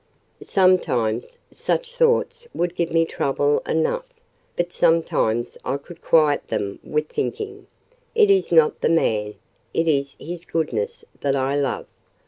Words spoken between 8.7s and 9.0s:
the